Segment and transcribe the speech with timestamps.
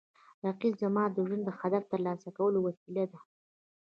[0.45, 3.19] رقیب زما د ژوند د هدف ترلاسه کولو وسیله ده